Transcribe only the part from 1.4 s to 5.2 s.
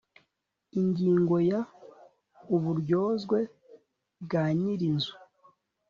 ya Uburyozwe bwa nyirinzu